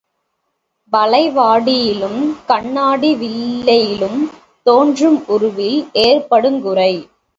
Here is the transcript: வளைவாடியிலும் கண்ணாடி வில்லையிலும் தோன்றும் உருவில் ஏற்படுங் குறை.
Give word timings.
வளைவாடியிலும் 0.93 2.21
கண்ணாடி 2.45 3.11
வில்லையிலும் 3.15 4.19
தோன்றும் 4.65 5.19
உருவில் 5.27 5.79
ஏற்படுங் 6.01 6.61
குறை. 6.61 6.93